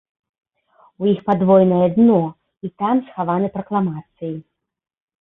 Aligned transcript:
У 1.03 1.09
іх 1.11 1.19
падвойнае 1.27 1.83
дно, 1.99 2.17
і 2.67 2.73
там 2.83 3.05
схаваны 3.07 3.47
пракламацыі. 3.59 4.37